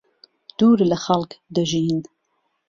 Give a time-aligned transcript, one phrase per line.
[0.57, 1.99] دوور لەخەڵک دەژین.